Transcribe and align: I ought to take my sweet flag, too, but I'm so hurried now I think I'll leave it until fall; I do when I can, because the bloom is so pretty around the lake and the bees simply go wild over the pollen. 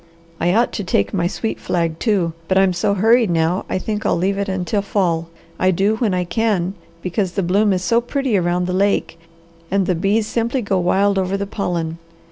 I 0.39 0.51
ought 0.55 0.71
to 0.73 0.83
take 0.83 1.13
my 1.13 1.27
sweet 1.27 1.59
flag, 1.59 1.99
too, 1.99 2.33
but 2.47 2.57
I'm 2.57 2.73
so 2.73 2.95
hurried 2.95 3.29
now 3.29 3.65
I 3.69 3.77
think 3.77 4.03
I'll 4.03 4.17
leave 4.17 4.39
it 4.39 4.49
until 4.49 4.81
fall; 4.81 5.29
I 5.59 5.69
do 5.69 5.97
when 5.97 6.11
I 6.11 6.23
can, 6.23 6.73
because 7.03 7.33
the 7.33 7.43
bloom 7.43 7.71
is 7.71 7.83
so 7.83 8.01
pretty 8.01 8.35
around 8.35 8.65
the 8.65 8.73
lake 8.73 9.19
and 9.69 9.85
the 9.85 9.93
bees 9.93 10.25
simply 10.25 10.63
go 10.63 10.79
wild 10.79 11.19
over 11.19 11.37
the 11.37 11.45
pollen. 11.45 11.99